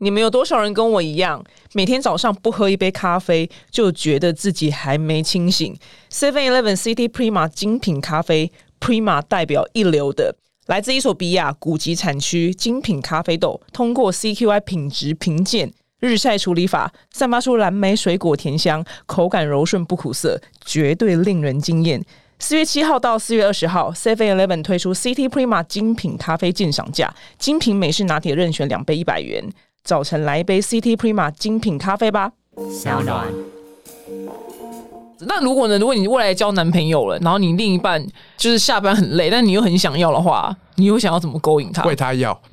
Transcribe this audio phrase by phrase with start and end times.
[0.00, 1.42] 你们有多少人跟我一样，
[1.72, 5.76] 每天早上不喝一杯咖啡就觉得自己还没清醒
[6.10, 22.04] ？Seven Eleven City Prima 精品咖啡，Prima 代表一流的，来自伊索比亚古籍产区精品咖啡豆，通过 CQI 品质评鉴，日晒处理法，散发出蓝莓水果甜香，口感柔顺不苦涩，绝对令人惊艳。
[22.38, 29.44] 四月七号到四月二十号，Seven Eleven 推出 City Prima 精品咖啡鉴赏价，精品美式拿铁任选两杯一百元。
[29.88, 32.30] 早晨来一杯 CT Prima 精品咖啡吧。
[32.70, 33.26] 小暖。
[35.20, 35.78] 那如果呢？
[35.78, 38.06] 如果你未来交男朋友了，然后你另一半
[38.36, 41.82] 就是下班很累，但你又很想要的话，你又想要怎么勾引他？
[41.84, 42.38] 为他要。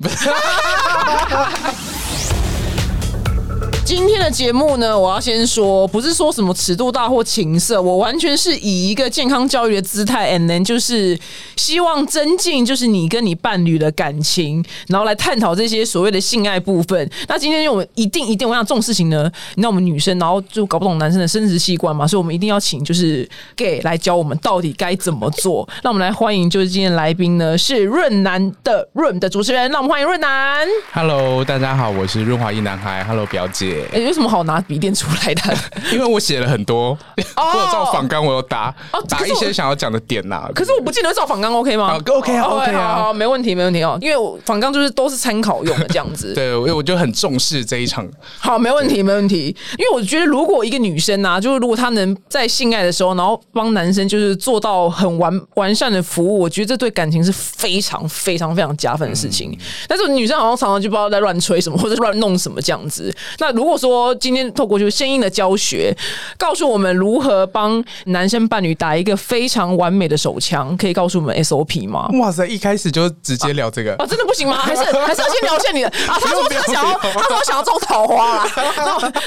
[3.86, 11.16] 今天的节目呢，我要先说，不是说什么尺度大或情色，我完全是以一个健康教育的姿态，and then 就是
[11.54, 17.08] 希望增进就是你跟你伴侣的感情，然后来探讨这些所谓的性爱部分。
[17.28, 25.66] 那今天我们一定一定，我想这种事情呢，你知道我们女生，然后就搞不懂男生的生殖器官嘛，所以我们一定要请就是 gay 来教我们到底该怎么做。
[25.84, 30.66] 那我们来欢迎就是今天来宾呢是润南的润的主持人，那我们欢迎润南。
[30.92, 33.04] Hello，大家好，我是润滑一男孩。
[33.04, 33.75] Hello，表姐。
[33.92, 35.56] 哎，有什么好拿笔电出来的？
[35.92, 38.74] 因为我写了很多， 我有照仿纲，我有打
[39.08, 40.48] 打一些想要讲的点呐。
[40.54, 43.98] 可是我不记得照仿纲，OK 吗？OK 啊，OK 啊，好，没问题，没问题哦。
[44.00, 46.32] 因为仿纲就是都是参考用的 这样子。
[46.34, 48.06] 对，因为我就很重视这一场。
[48.38, 49.54] 好，没问题，没问题。
[49.78, 59.56] 因为我觉得，如果一个女生啊，就是如果她能在性爱的时候，然后帮男生就是做到很完完善的服务，我觉得这对感情是非常非常非常加分的事情。
[59.88, 63.14] 但是女生好像常常就不知道在乱吹什么，或者乱弄什么这样子。
[63.38, 65.94] 那如果说今天透过就是声音的教学，
[66.38, 72.08] 告诉我们如何帮男生伴侣打一个非常完美的手枪，可以告诉我们 SOP 吗？
[72.20, 74.56] 哇塞，一开始就直接聊这个啊，真的不行吗？
[74.56, 76.18] 还是还是要先聊一下你的啊？
[76.20, 78.48] 他说他想要， 他说想要种桃花啦，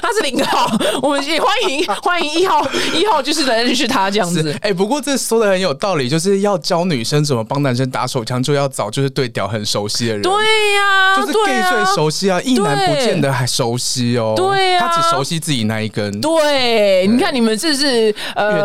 [0.02, 4.56] 他是零号，我们也欢迎 欢迎一号一号，就是来认识他这样子。
[4.62, 10.22] 哎，不过这说的很有道理，就是要教女生怎么帮男生打手枪，就要找就是对屌很熟悉的人。
[10.22, 14.29] 对呀，就是 gay 最熟悉啊，一男不见得还熟悉哦。
[14.36, 14.80] 对呀。
[14.80, 18.62] 他只熟悉自己那一根，对，你看你们这是呃，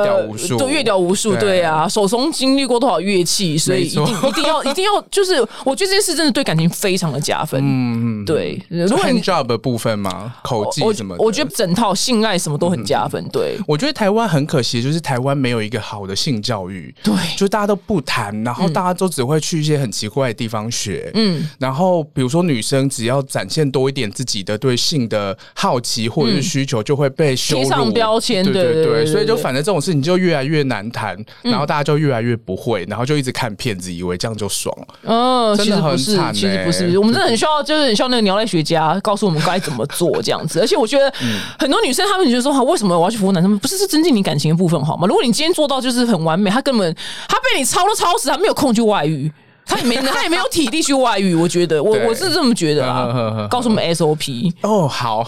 [0.56, 1.64] 都阅屌无数，对。
[1.64, 8.60] 啊，手从经历过多少乐器，所以一定 一定要一定要，就是我觉得这件事真的对感情非常的加分，嗯嗯，对。
[8.68, 13.26] 如果 job 的部分嘛，口技什么，我觉得整套性爱什么都很加分。
[13.32, 26.54] 对，我觉得台湾很可惜，就是台湾没有一个好的性教育，对，就大家都不谈，然后大家都只会去一些很奇怪的地方学，嗯，然后比如说女生只要展现多一点自己的对性的好奇或者是。
[26.54, 34.72] 需求就会被贴上标签，对对对，所以就反正这种事情就越来越难谈，然后大家就越来越不会，然后就一直看片子，以为这样就爽。
[35.02, 40.60] 嗯，真的很惨，其实不是，我们真的很需要，就是很需要那个鸟类学家告诉我们该怎么做这样子。
[40.62, 41.12] 而且我觉得
[41.58, 43.58] 很多女生她们觉得说，好，为什么我要去服务男生？
[43.58, 45.08] 不是是增进你感情的部分好吗？
[45.08, 46.94] 如果你今天做到就是很完美，他根本
[47.26, 49.32] 他被你操都操死，他没有空去外遇。
[49.66, 51.34] 他也没，他也没有体力去外遇。
[51.34, 53.48] 我觉得，我我是这么觉得啊。
[53.50, 55.26] 告诉我们 SOP 哦，好。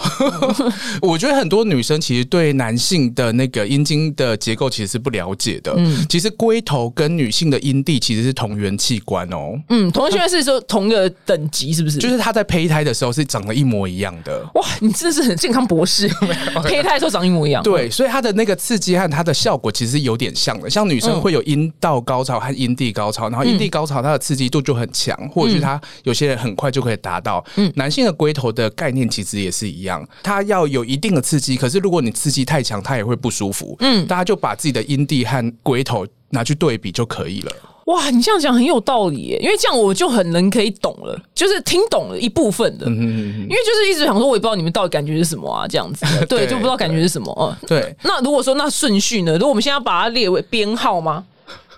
[1.01, 5.73] 我觉得很多女生其实对男性的那个阴茎的结构其实是不了解的。
[5.75, 9.59] 嗯，其实龟头跟女性的阴蒂其实是同源器官哦。
[9.69, 11.97] 嗯，同源器官是说同一个等级，是不是？
[11.97, 14.45] 就是他在胚胎的时候是长得一模一样的。
[14.53, 16.07] 哇，你真的是很健康博士。
[16.63, 17.63] 胚胎的时候长一模一样。
[17.63, 20.69] 对，所以它的那个刺激和它的效果其实有点像的。
[20.69, 24.26] 像女生会有阴道高潮和阴蒂高潮，然后阴蒂高潮它的。
[24.27, 27.41] 刺激度就很强，或者是他有些人很快就可以达到。
[27.55, 33.73] 嗯，男性的龟头的概念其实也是一样，它要有一定的刺激，可是如果你刺激太强，他也会不舒服。
[33.79, 37.51] 嗯，大家就把自己的阴蒂和龟头拿去对比就可以了。
[37.85, 42.85] 哇，你这样讲很有道理耶，因为这样我就很能可以懂了，就是听懂了一部分的。
[42.85, 46.05] 嗯嗯因为就是一直想说，我也不知道你们到底感觉是什么啊，这样子。
[46.27, 47.33] 对，就不知道感觉是什么。
[47.39, 47.95] 嗯，对。
[48.03, 49.31] 那如果说那顺序呢？
[49.35, 51.23] 如果我们现在要把它列为编号吗？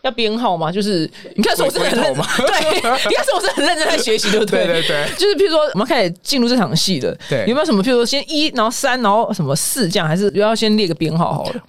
[0.09, 0.71] 要编号吗？
[0.71, 4.65] 就是你看，是我是很认对，你看，是我是很认真在学习，对不对？
[4.65, 7.83] 对对对，就是譬如说，我们开始进入这场戏了，对，有没有什么？
[7.83, 11.61] 譬如说，先一，然后三，然后什么四，这样，还是要先列个编号好了？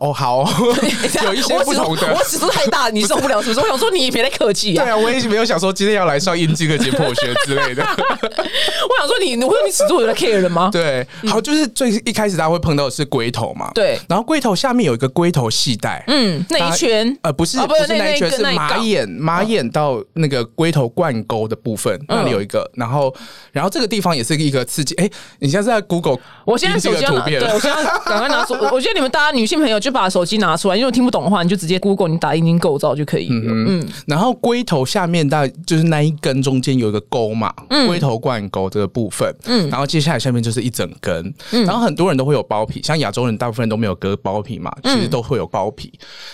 [0.00, 0.44] 哦，好，
[1.24, 3.60] 有一些不同的，我尺度太大，你受不了，是不是？
[3.60, 4.84] 我想说，你别太客气啊。
[4.84, 7.82] 对啊，我也没有想说今天要来上阴茎的解剖学之类的。
[7.88, 10.70] 我想说，你，我说你尺度有在 care 了吗？
[10.72, 23.14] 对，好，就是最一开始大家会碰到的是龟头嘛，对，然后龟头下面有一个龟头系带，嗯，那一圈，呃，不是啊不是那那一圈，是马眼马眼到那个龟头冠沟的部分，那里有一个，然后
[23.52, 24.94] 然后这个地方也是一个刺激。
[24.96, 25.08] 哎，
[25.38, 26.18] 你现在是在 Google？
[26.44, 28.54] 我现在手机要拿，对我现在赶快拿出。
[28.72, 33.42] 我觉得你们大家女性朋友就把手机拿出来，因为听不懂的话，你就直接 Google，你打阴茎构造就可以了。
[33.44, 37.52] 嗯，然后龟头下面大就是那一根中间有一个沟嘛，
[37.86, 39.34] 龟头冠沟这个部分。
[39.44, 41.34] 嗯，然后接下来下面就是一整根。
[41.52, 45.92] 嗯，然后很多人都会有包皮，像亚洲人大部分人都没有割包皮嘛，其实都会有包皮。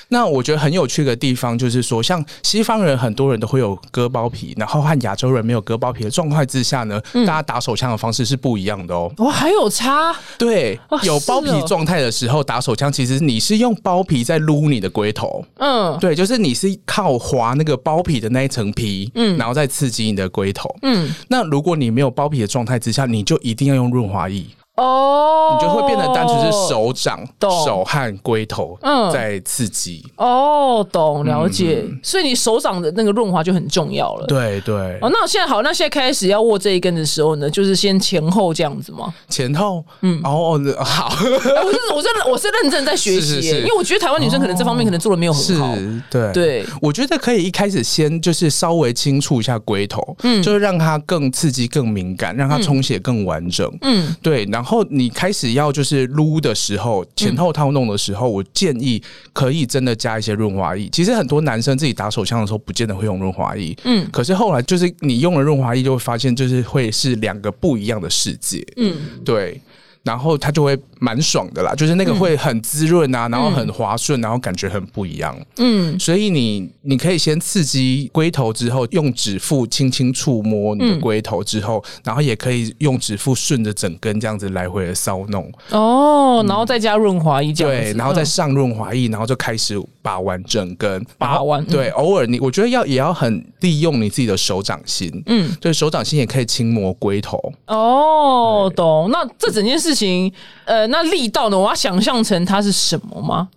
[0.09, 9.11] 那我觉得很有趣的地方就是说，像西方人很多人都会有割包皮，然后和亚洲人没有割包皮的状态之下呢，大家打手枪的方式是不一样的哦。
[9.19, 10.15] 哇，还有差？
[10.39, 15.45] 对，有包皮状态的时候打手枪，其实你是用包皮在撸你的龟头。
[15.57, 20.69] 嗯，对，就是你是靠划那个包皮的那一层皮，嗯，然后再刺激你的龟头。
[20.83, 24.45] 嗯，那如果你没有包皮的状态之下，你就一定要用润滑液。
[24.77, 27.25] 哦，你就会变得单纯是手掌、
[27.65, 28.77] 手和龟头
[29.13, 30.05] 在刺激。
[30.17, 31.85] 哦，懂了解。
[32.03, 34.27] 所以你手掌的那个润滑就很重要了。
[34.27, 34.99] 对对。
[35.01, 39.15] 哦，那现在好，那现在开始要握这一根的时候呢，就是先前后这样子吗？
[39.29, 41.09] 前后，嗯，哦，好。
[41.21, 45.73] 我是我是我是认真在学习，因为我觉得台湾女生可能这方面可能做的没有很好。
[46.11, 53.71] 对对，我觉得可以一开始先就是稍微轻触一下龟头，嗯，就是让它更刺激、更敏感，让它充血更完整。
[53.83, 54.64] 嗯，对，然后。
[54.65, 59.03] 然后你开始要就是撸的时候，前后套弄的时候，我建议
[59.35, 60.89] 可以真的加一些润滑液。
[60.91, 63.77] 其实很多男生自己打手枪的时候，不见得会用润滑液。
[63.85, 68.67] 嗯，可是后来就是你用了润滑液，就会发现就是会是两个不一样的世界。
[68.79, 69.61] 嗯，对。
[70.05, 75.35] 然后它就会蛮爽的啦，就是那个会很滋润啊，然后很滑顺，然后感觉很不一样。
[75.57, 85.51] 嗯，所以你你可以先刺激龟头之后，用指腹轻轻触摸你的龟头之后，然后也可以用指腹顺着整根这样子来回的搔弄。
[85.71, 91.03] 哦，然后再加润滑液，对，然后再上润滑液，然后就开始把玩整根。
[91.17, 95.11] 把玩对，偶尔你我觉得要也要很利用你自己的手掌心。
[95.27, 97.41] 嗯，对手掌心也可以轻摸龟头。
[97.69, 99.09] 哦，懂。
[99.11, 99.94] 那这整件事。
[99.95, 100.33] 情，
[100.65, 101.59] 呃，那力道呢？
[101.59, 103.49] 我要想象成它是什么吗？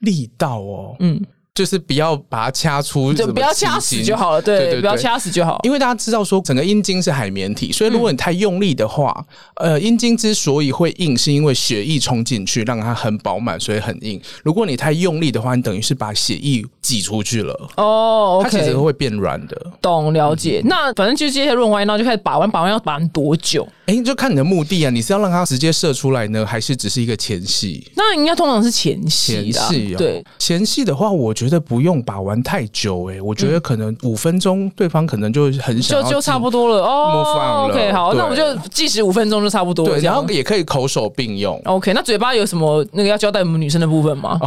[0.00, 1.24] 力道哦，嗯。
[1.56, 4.42] 就是不要把它掐出，就不要掐死就好了。
[4.42, 5.58] 对，不要掐死就好。
[5.62, 14.20] 因为大家知道说，整个阴茎是海绵体，所以如果你太用力的话，呃，阴茎之所以会硬，是因为血液冲进去，让它很饱满，所以很硬。
[14.44, 17.70] 如果你太用力的话，你等于是把血液挤出去了。
[17.78, 19.58] 哦，它其实会变软的。
[19.80, 20.60] 懂了解。
[20.66, 23.66] 那反正就接下来润滑，就开始把玩，把玩要把玩多久？
[23.86, 27.84] 哎，就看你的目的啊，你是要让它直接射出来呢，还是只是一个前戏？
[27.96, 29.50] 那应该通常是前戏。
[29.50, 31.56] 前戏，对，前戏的话，我觉得。
[31.66, 37.68] 不用把玩太久哎，我觉得可能五分钟，对方可能就很想就就差不多了哦。
[37.68, 39.86] OK，好，那我们就计时五分钟就差不多。
[39.86, 41.60] 对，然后也可以口手并用。
[41.64, 44.38] OK，那嘴巴有什么那个要交代我们女生的部分吗？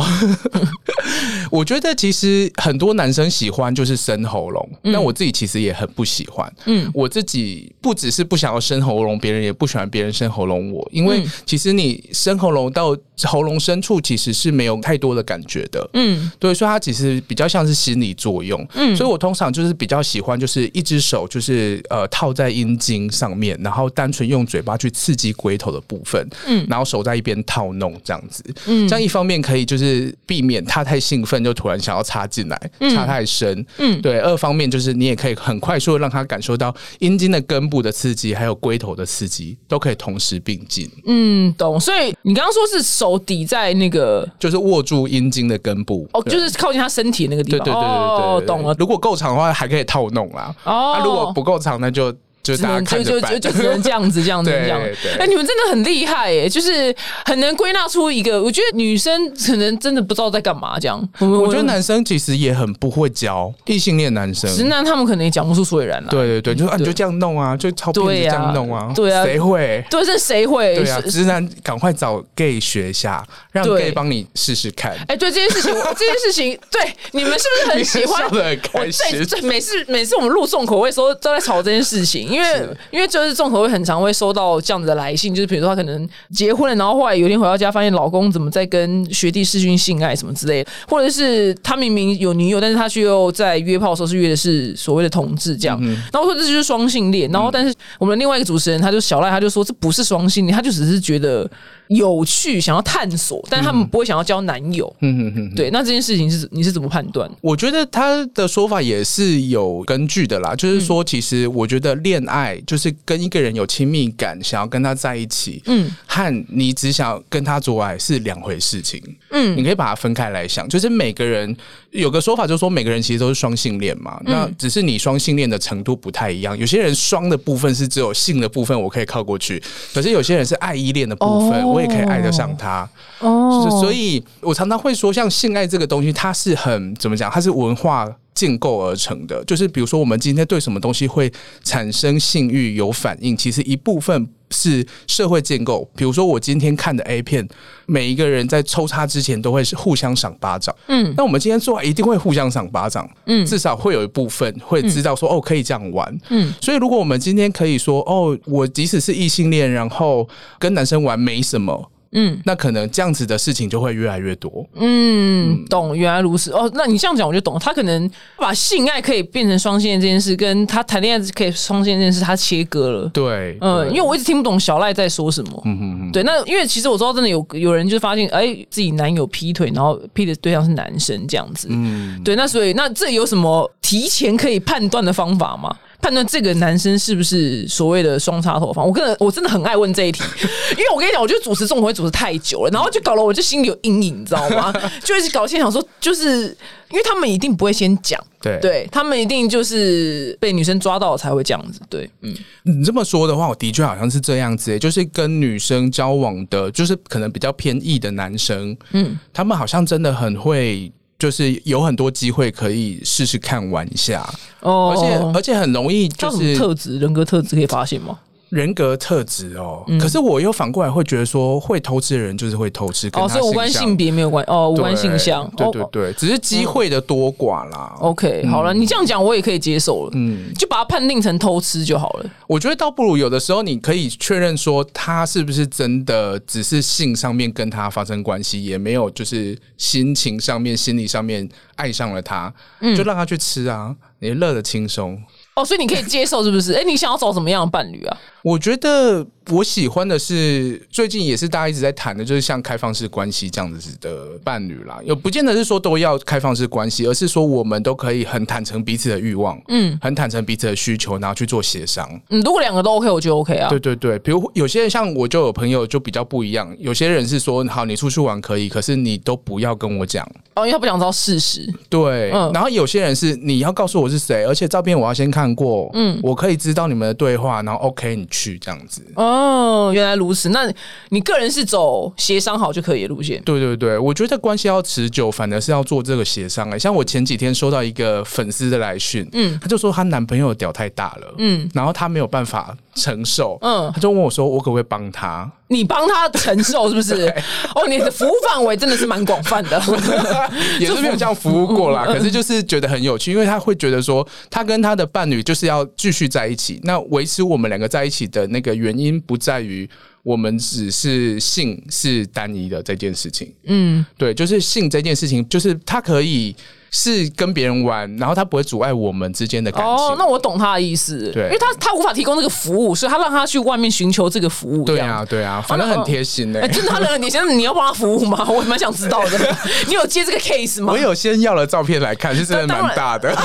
[1.52, 6.50] 我觉得其实很多男生喜欢就是生喉咙，那我自己其实也很不喜欢。
[6.68, 15.90] 嗯，我自己不只是不想要生喉咙，别人也不喜欢别人伸喉咙我，因为其实你伸喉咙到喉咙深处其实是没有太多的感觉的。
[15.94, 16.80] 嗯，对，所以它。
[16.80, 32.60] 其实比较像是心理作用，嗯，所以我通常就是比较喜欢，就是一只手就是呃套在阴茎上面，然后单纯用嘴巴去刺激龟头的部分，嗯，然后手在一边套弄这样子，嗯，这样一方面可以就是避免他太兴奋就突然想要插进来，
[32.96, 41.80] 插太深，嗯，对，二方面就是你也可以很快速的让他感受到阴茎的根部的刺激，还有龟头的刺激，都可以同时并进，嗯，懂。
[41.80, 46.80] 所以你刚刚说是手抵在那个，就是握住阴茎的根部，哦，就是靠近。
[46.80, 48.74] 他身体那个地方，对对对对对，懂了。
[48.80, 50.56] 如果够长的话，还可以套弄啦。
[50.64, 52.16] 哦，如果不够长，那就。
[52.50, 54.82] 就只能就就就就只能这样子这样子 这样。
[55.20, 56.94] 哎，你们真的很厉害耶，就是
[57.26, 58.42] 很能归纳出一个。
[58.42, 61.00] 我觉得女生可能真的不知道在干嘛这样。
[61.20, 66.10] 我觉得男生其实也很不会教异性恋男生，直男他们可能也讲不出所以然来。
[66.10, 69.84] 对对对，就说啊，你就这样弄啊，就超骗子这样弄啊，对啊，谁会？
[69.90, 70.76] 对，这谁会？
[70.76, 74.96] 对啊，直男赶快找 gay 学一下，让 gay 帮你试试看。
[75.08, 78.24] 哎，对这件事情， 这件事情，对你们是不是很喜欢？
[78.24, 79.26] 笑得很开心。
[79.26, 83.10] 对，每次每次我们录重口味时候都在吵这件事情，因为因为因为。
[83.10, 95.82] 就是众口会很常会收到这样子的来信，就是比如说他可能结婚了，然后后来有一天回到家，发现老公怎么在跟学弟试训性爱什么之类的，或者是他明明有女友，但是他却又在约炮的时候是约的是所谓的同志这样，
[96.14, 101.50] 然后说这就是双性恋，然后但是我们另外一个主持人他就小赖他就说这不是双性恋，他就只是觉得。
[101.90, 104.96] 有趣，想要探索，但他们不会想要交男友。
[105.00, 105.56] 嗯嗯嗯。
[105.56, 107.30] 对，那这件事情是你是怎么判断？
[107.42, 121.56] 我觉得他的说法也是有根据的啦，就是说，其实我觉得恋爱就是跟一个人有亲密感，想要跟他在一起，嗯，和你只想跟他做爱是两回事情，嗯，你可以把它分开来想，就是每个人
[121.90, 129.60] 有个说法，就是说每个人其实都是双性恋嘛，那只是你双性恋的程度不太一样，有些人双的部分是只有性的部分我可以靠过去，
[129.92, 132.88] 可是有些人是爱依恋的部分，我也可以爱得上他，
[133.20, 138.08] 哦，所以我常常会说，像性爱这个东西，它是很怎么讲，它是文化。
[138.34, 141.32] 建构而成的，就是比如说，我们今天对什么东西会
[141.64, 145.90] 产生性欲有反应，其实一部分是社会建构。
[145.96, 147.48] 比如说，我今天看的 A 片，
[147.86, 161.92] 每一个人在抽插之前都会是互相赏巴掌，嗯，那我们今天做爱一定会互相赏巴掌，嗯，至少会有一部分会知道说，哦，可以这样玩，嗯，所以如果我们今天可以说，哦，我即使是异性恋，然后跟男生玩没什么。
[162.12, 164.66] 嗯，那可能这样子的事情就会越来越多。
[164.76, 166.52] 嗯，懂，原来如此。
[166.52, 167.58] 哦，那你这样讲我就懂。
[167.60, 173.10] 他可能把性爱可以变成双性恋这件事，跟他谈恋爱可以双性恋这件事，他切割了。
[173.10, 175.62] 对，嗯，因为我一直听不懂小赖在说什么。
[175.66, 176.12] 嗯嗯嗯。
[176.12, 181.68] 对，那因为其实我知道，真的有有人就发现，哎，自己男友劈腿，然后劈的对象是男生这样子。
[181.70, 185.76] 嗯，对，那所以那这有什么提前可以判断的方法吗？
[186.02, 190.24] 判断这个男生是不是所谓的双插头方，我跟我真的很爱问这一题，
[190.72, 194.74] 因为我跟你讲，我觉得主持这种会主持太久了，然后就搞得我就心里有阴影，你知道吗？
[195.04, 196.56] 就一直搞，现想说，就是
[196.90, 210.92] 因为他们一定不会先讲，对，对他们一定就是被女生抓到才会这样子，对，嗯，你这么说的话，我的确好像是这样子，就是跟女生交往的，就是可能比较偏异的男生，嗯，他们好像真的很会。
[211.20, 214.28] 就是有很多机会可以试试看玩一下，
[214.62, 218.18] 哦，而且而且很容易，就是特质人格特质可以发现吗？
[218.50, 227.96] 人格特质哦，可是我又反过来会觉得说，会偷吃的人就是会偷吃，哦，所以无关性别没有关哦，无关性向，对对对，只是机会的多寡啦。
[228.00, 232.26] OK，好了，你这样讲我也可以接受了，嗯，就把它判定成偷吃就好了。
[232.48, 242.52] 我觉得倒不如有的时候你可以确认说，他是不是真的只是性上面跟他发生关系，也没有就是心情上面、心理上面爱上了他，
[242.98, 245.22] 就让他去吃啊，你乐得轻松。
[245.60, 246.74] 哦，所以你可以接受是不是？
[246.74, 248.18] 哎，你想要找什么样的伴侣啊？
[248.42, 254.98] 我觉得我喜欢的是最近也是大家一直在谈的，就是像开放式关系这样子的伴侣啦。
[255.04, 262.10] 有不见得是说都要开放式关系，而是说我们都可以很坦诚彼此的欲望，嗯，很坦诚彼此的需求，然后去做协商。
[262.30, 263.68] 嗯，如果两个都 OK，我觉得 OK 啊。
[263.68, 270.26] 对对对，比如有些人像我就有朋友就比较不一样，有些人是说好你出去玩可以，可是你都不要跟我讲
[270.56, 271.68] 哦，因为他不想知道事实。
[271.90, 272.50] 对，嗯。
[272.54, 278.30] 然后有些人是你要告诉我是谁，而且照片我要先看过，嗯，我可以知道你们的对话，然后 OK 你。
[278.32, 280.50] 去这样子哦，原来如此。
[280.50, 280.72] 那
[281.10, 283.42] 你个人是走协商好就可以的路线？
[283.42, 286.70] 对对对，我觉得关系要持久，反而是要做这个协商。
[286.70, 295.52] 哎，像我前几天收到一个粉丝的来讯，嗯，他就说她男朋友屌太大了，嗯，然后她没有办法承受，嗯，他就问我说，我可不可以帮他？
[295.72, 297.28] 你帮他承受是不是？
[297.76, 299.82] 哦，你的服务范围真的是蛮广泛的，
[300.80, 302.06] 也是没有这样服务过啦。
[302.12, 309.88] 可是就是觉得很有趣，因为他会觉得说，他跟他的伴侣就是要继续在一起，那维持我们两个在一起的那个原因不在于
[310.24, 313.54] 我们只是性是单一的这件事情。
[313.66, 316.56] 嗯，对，就是性这件事情，就是他可以。
[316.92, 319.92] 是跟别人玩，然后他不会阻碍我们之间的感情。
[319.92, 321.32] 哦，那我懂他的意思。
[321.32, 324.84] 对，因为他他无法提供这个服务，所以他让他去外面寻求这个服务。
[324.84, 326.68] 对啊，对啊，反正很贴心的。
[326.70, 328.48] 真的，他你现在你要帮他服务吗？
[328.50, 329.56] 我蛮想知道的。
[329.88, 330.94] 你有接这个 case 吗？
[330.94, 333.34] 我有先要了照片来看，是真的蛮大的。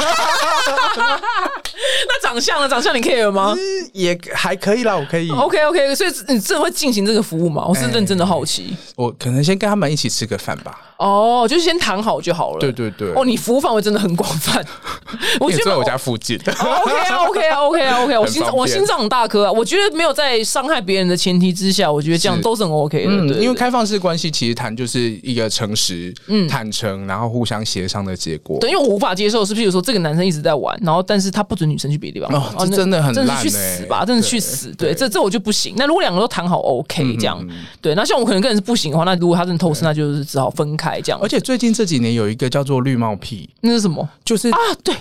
[2.06, 2.68] 那长相呢？
[2.68, 3.54] 长相你 care 吗？
[3.92, 5.30] 也还可以啦，我可以。
[5.30, 7.64] OK OK，所以你真的会进行这个服务吗？
[7.66, 8.76] 我是认真的好奇。
[8.96, 10.78] 我可能先跟他们一起吃个饭吧。
[10.96, 12.60] 哦，就是先谈好就好了。
[12.60, 13.12] 对对对。
[13.14, 14.64] 哦，你服务范围真的很广泛。
[15.40, 16.38] 我觉得在我家附近。
[16.38, 19.52] OK 啊 OK 啊 OK 啊 OK，我心 我心脏很大颗啊。
[19.52, 23.10] 我觉得没有在伤害别人的前提之下，我觉得这样都是很 OK 的。
[23.10, 28.58] 嗯，因为开放式关系其实谈就是一个诚实、嗯坦诚，然后互相协商的结果。
[28.60, 32.42] 对，因为我无法接受是，譬如说这个男生一直在玩，然后但是他不准女生去别的地方。
[32.56, 34.72] 哦，这真的很真的去死吧，真的去死。
[34.76, 35.74] 对，这这我就不行。
[35.76, 37.44] 那如果两个都谈好 OK 这样，
[37.80, 41.18] 对，那像我可能个人是不行的话，那如果他真的偷吃，那就是只好分开这样。
[41.22, 44.06] 而且最近这几年有一个叫做绿帽癖，那是什么？
[44.22, 44.94] 就是啊，对，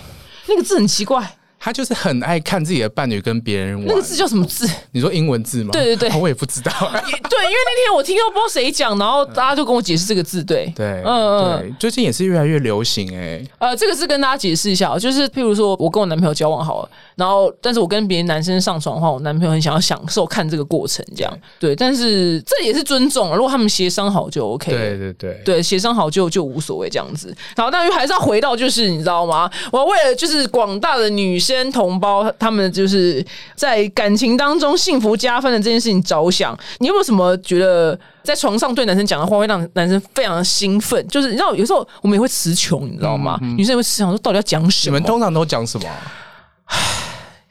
[0.48, 1.36] 那个字很奇怪。
[1.64, 3.86] 他就是很爱看自己的伴侣跟别人玩。
[3.86, 4.68] 那个字叫什么字？
[4.92, 5.70] 你说英文字吗？
[5.72, 6.70] 对对对，我也不知道。
[6.78, 10.44] 对，因为那天我听到不知道谁讲，然后大家就跟我解释这个字。
[10.44, 13.42] 对 对，嗯嗯，最近也是越来越流行哎。
[13.58, 21.74] 呃，这个是跟大家解释一下，就是譬如说我跟我男朋友交往好了，然后，但是我跟别的男生上床的话，我男朋友很想要享受看这个过程，这样对。
[21.76, 24.72] 但是这也是尊重，如果他们协商好就 OK。
[24.72, 27.34] 对对对对，协商好就就无所谓这样子。
[27.56, 29.50] 然后，但是还是要回到，就是你知道吗？
[29.70, 41.06] 我为了就是广大的女生同胞，他们就是在感情当中幸福加分的这件事情着想，你有没有什么觉得在床上对男生讲的话会让男生非常的兴奋？
[41.08, 43.38] 就是你知道，有时候我们也会词穷，你知道吗？
[43.40, 44.96] 女生也会词穷，说到底要讲什么？
[44.96, 45.86] 你们通常都讲什么？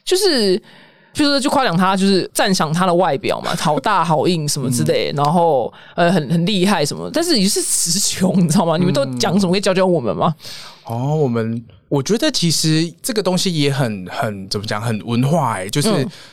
[0.04, 0.60] 就是，
[1.12, 8.76] 就是就夸奖他，就是赞赏他的外表嘛， 好大好硬什么之类，然后呃，很很厉害什么，但是也是词穷，你知道吗？
[8.76, 9.52] 你们都讲什么？
[9.52, 10.34] 可以教教我们吗？
[10.84, 11.64] 哦，我们。
[11.88, 15.88] 我觉得其实这个东西也很很怎么讲，很文化哎，就是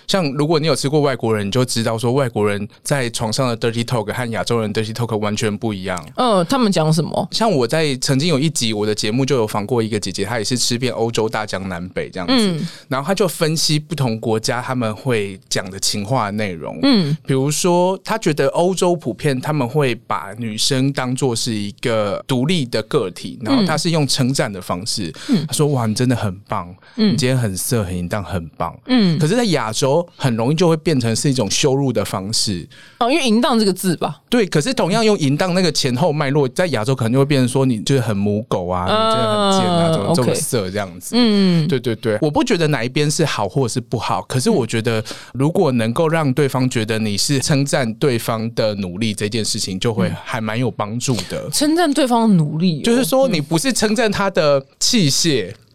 [0.07, 6.03] 像如果你有吃过外国人，你就知道说外国人在床上的 dirty talk 和亚洲人 dirty talk 完全不一样。
[6.15, 7.27] 嗯，他们讲什么？
[7.31, 16.79] 像我在曾经有一集我的节目就有访过一个姐姐，她也是吃遍欧洲大江南北这样子，然后她就分析不同国家他们会讲的情话内容。
[16.81, 25.13] 嗯，比如说她觉得欧洲普遍他们会把女生当做是一个独立的个体，然后她是用称赞的方式。
[25.29, 25.40] 嗯。
[25.47, 29.17] 他说：“哇，你真的很棒，嗯，你今天很色很淫荡，很棒，嗯。
[29.19, 32.67] 可是，在亚洲很容易就会变成是一种羞辱的方式
[32.99, 34.45] 哦，因为‘淫荡’这个字吧，对。
[34.45, 41.15] 可是，同样用‘淫荡’那个前后脉络，在亚洲可能就会变成说你就是很母狗啊，你真的很贱啊，怎么这么色这样子？
[41.17, 51.49] 嗯，对对对，我不觉得哪一边是好或是不好，可是我觉得如果能够让对方觉得你是称赞对方的努力，这件事情就会还蛮有帮助的。
[51.51, 55.30] 称赞对方的努力，就是说你不是称赞他的器械。”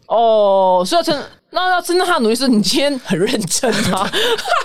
[0.07, 4.09] 哦，所以要称那要真的他的努力，是你今天很认真啊，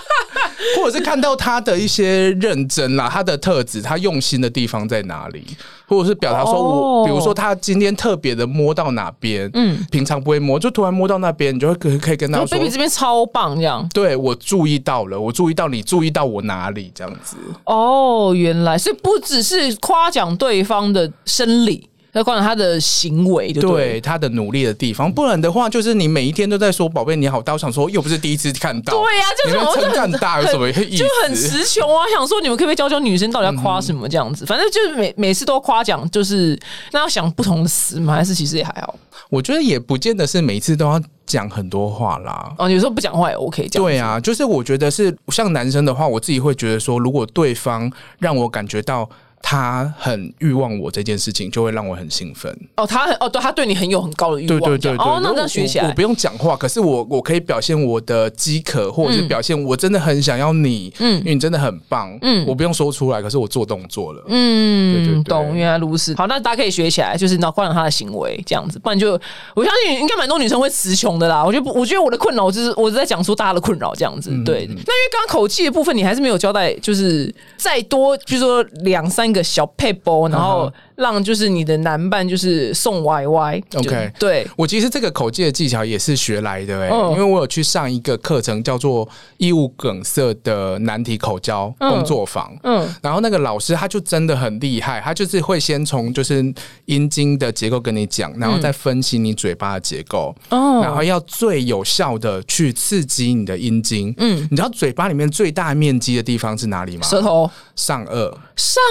[0.77, 5.45] 或者是看到他的一些认真啦，他的特质，他用心的地方在哪里，
[5.87, 17.37] 或者是表达说我，比如说他今天特别的摸到哪边，嗯，平常不会摸，就突然摸到那边，你就会可可以跟他说，baby 这边超棒，这样，对我注意到了，我注意到你注意到我哪里，这样子。
[17.65, 18.77] 哦，原来。
[18.77, 21.89] 是不只是夸奖对方的生理。
[22.13, 30.97] 要观察他的行为，对他的努力的地方，不然的话，就是你每一天都在说“宝贝你好”，我想说又不是第一次看到，对呀，就是称赞大有什么意思？
[30.97, 32.05] 就很词穷啊！
[32.15, 34.45] 想说你们可不可以教教女生到底要夸什么这样子？
[34.45, 36.57] 反正就是每每次都夸奖，就是
[36.91, 38.13] 那要想不同的词吗？
[38.13, 38.95] 还是其实也还好？
[39.29, 42.53] 我觉得也不见得是每次都要讲很多话啦。
[42.59, 43.67] 哦，有时候不讲话也 OK。
[43.69, 49.09] 对啊，就是我觉得是像男生的话，我自己会觉得说，如果对方让我感觉到。
[49.45, 52.49] 他很欲望我这件事情，就会让我很兴奋。
[52.77, 54.57] 哦，他很哦，对他对你很有很高的欲望。
[54.57, 66.15] 对对对对，哦，那这样学起来，我不用讲话，可是我我可以表现我的饥渴，或者是表现我真的很想要你，嗯，因为你真的很棒，嗯，我不用说出来，可是我做动作了，嗯，对对，懂，原来如此。
[66.15, 69.19] 好，那大家可以学起来，就是那观察他的行为这样子，不然就
[69.53, 71.43] 我相信应该蛮多女生会词穷的啦。
[71.43, 74.29] 我觉得，我觉得我的困扰就是我在讲出大家的困扰这样子。
[74.45, 80.27] 对，那因为刚刚口气的部分，你还是没有交代，就是再多，比如说两三一个小配包。
[80.27, 80.71] 然后。
[80.95, 84.47] 让就是你的男伴就是送 Y Y，OK，对。
[84.55, 96.53] 我其实这个口技的技巧也是学来的哎，因为我有去上一个课程叫做义务梗塞的难题口交工作坊，嗯，然后那个老师他就真的很厉害，他就是会先从就是
[96.85, 107.03] 阴茎的结构跟你讲，然后再分析你嘴巴的结构，哦，然后要最有效的去刺激你的阴茎，嗯，你知道嘴巴里面最大面积的地方是哪里吗？
[107.03, 107.49] 舌头。
[107.75, 108.83] 上颚，上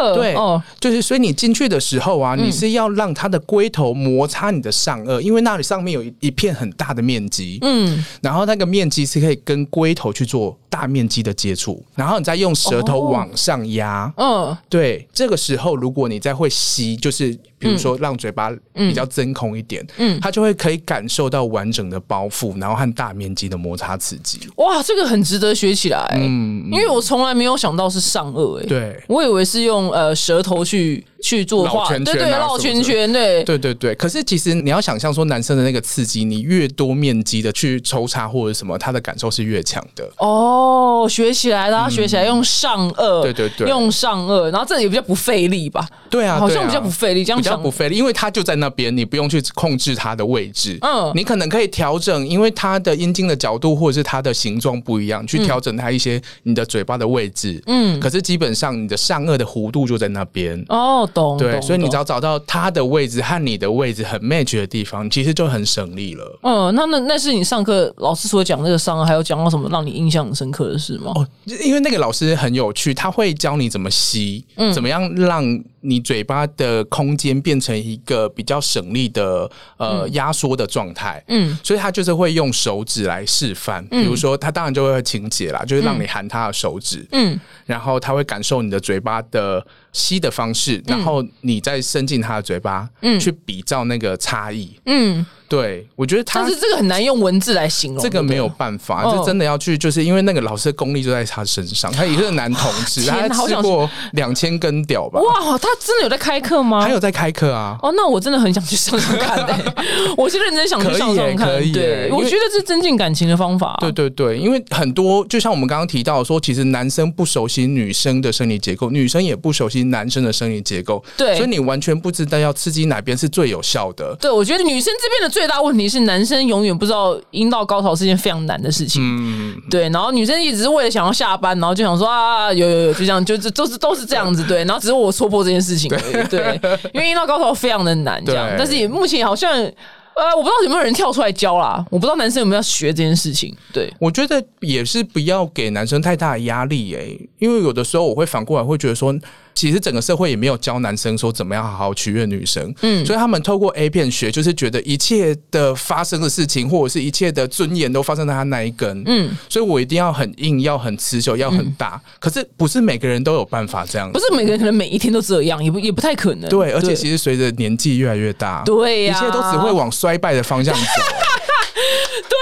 [0.00, 1.32] 颚，对，哦，就是所以你。
[1.44, 17.38] 进去的时候啊，你是要让它的龟头摩擦你的上颚，因为那里上面有一一片很大的面积，嗯，然后那个面积是可以跟龟头去做大面积的接触，然后你再用舌头往上压，嗯，对，这个时候如果你再会吸，就是。
[17.56, 24.38] 比如说，让嘴巴比较真空一点，嗯，它就会可以感受到完整的包覆，然后和大面积的摩擦刺激。
[24.56, 33.42] 哇，这个很值得学起来，嗯，因为我从来没有想到是上颚，哎，对，我以为是用呃舌头去去做画，对对，绕圈圈，对。
[33.44, 33.94] 对对对。
[33.94, 40.06] 可是其实你要想象说，男生的那个刺激，你越多面积的去抽插或者什么，他的感受是越强的。
[40.18, 40.63] 哦，
[41.08, 45.86] 学起来，然后学起来用上颚，对对对，用上颚，然后这也比较不费力吧？
[46.08, 47.54] 对啊，好像比较不费力，这样比较。
[47.64, 50.76] 不费力，因为它就在那边，你不用去控制它的位置。
[50.82, 57.62] 嗯，你可能可以调整，因为它的阴茎的角度或者是它的形状不一样，去调整它一些你的嘴巴的位置。
[57.66, 60.62] 嗯，可是基本上你的上颚的弧度就在那边。
[60.68, 61.38] 哦，懂。
[61.38, 66.38] 对，所以你只要找到它的位置和你的位置很 match 的地方，其实就很省力了。
[66.42, 71.10] 嗯，那那那是你上课老师所讲那个上颚，还有讲到什么让你印象很深刻的事吗？
[71.14, 71.26] 哦，
[71.64, 75.42] 因为那个老师很有趣，他会教你怎么吸，怎么样让。
[75.84, 81.22] 你嘴巴的空间变成一个比较省力的呃压缩的状态。
[81.28, 95.24] 嗯，所以他就是会用手指来示范，比如说他当然就会清洁啦，就是让你含他的手指，嗯，然后他会感受你的嘴巴的吸的方式，然后你再伸进他的嘴巴，嗯，去比照那个差异，嗯。
[95.46, 105.20] 对，我觉得他但是这个很难用文字来形容，这个没有办法，这真的要去，就是因为那个老师的功力就在他身上，他也是男同志，他吃过两千根屌吧？
[105.20, 106.80] 哇，他真的有在开课吗？
[106.80, 107.76] 还有在开课啊？
[107.82, 109.74] 哦，那我真的很想去上上看的，
[110.16, 111.48] 我是认真想去上上看。
[111.72, 113.76] 对，我觉得是增进感情的方法。
[113.80, 124.16] 对对对，因为很多就像我们刚刚提到说，其实男生不熟悉女生的生理结构，女生也不熟悉男生的生理结构，对，所以你完全不知道要刺激哪边是最有效的。
[124.20, 125.34] 对，我觉得女生这边的。
[125.34, 129.88] 最大问题是男生永远不知道阴道高潮是件非常难的事情，嗯，对。
[129.88, 134.58] 然后女生一直是为了想要下班，然后就想说啊，有有有，就这样，就这都是都是这样子，对。
[134.58, 136.60] 然后只是我戳破这件事情而已，对。
[136.92, 138.50] 因为阴道高潮非常的难，这样。
[138.58, 141.82] 但是也目前好像，呃，我不知道有没有人跳出来教啦。
[141.90, 143.56] 我不知道男生有没有要学这件事情。
[143.72, 149.14] 对，我觉得也是不要给男生太大的压力，诶，因为有的时候我会反过来会觉得说。
[149.54, 162.00] 其实整个社会也没有教男生说怎么样好好取悦女生，嗯，所以他们透过 A 片学，就是觉得一切的发生的事情，或者是一切的尊严都发生在他那一根，嗯，所以我一定要很硬，要很持久，要很大。
[162.18, 166.48] 可是不是每个人都有办法这样，不是每个人可能每一天都这样，也不也不太可能。
[166.50, 170.80] 对，而且其实随着年纪越来越大，对呀，一切都只会往衰败的方向走。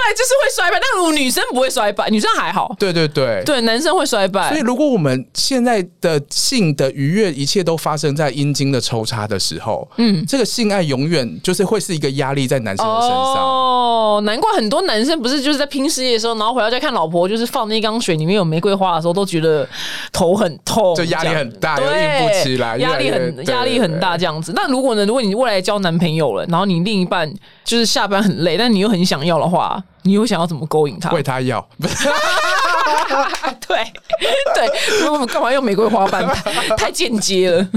[0.05, 2.75] 对，就是会衰败，但如果女生不会衰败，女生还好。
[2.77, 4.49] 对对对，对，男生会衰败。
[4.49, 13.17] 所以如果我们现在的性的愉悦，一切都发生在阴茎的抽插的时候，嗯，这个性爱永远就是会是一个压力在男生的身上。
[13.17, 19.67] 哦，难怪很多男生不是就是在拼事业的时候，然后回到家看老婆就是放那缸水里面有玫瑰花的时候，都觉得
[20.11, 24.51] 头很痛，就压力很大，又硬不起来，压力很压力很大这样子。
[24.55, 25.03] 那如果呢？
[25.05, 27.31] 如果你未来交男朋友了，然后你另一半
[27.63, 29.83] 就是下班很累，但你又很想要的话。
[30.03, 31.09] 你又想要怎么勾引他？
[31.11, 31.65] 为他要？
[33.67, 33.83] 对
[34.55, 36.25] 对，我们干嘛用玫瑰花瓣？
[36.77, 37.67] 太间接了。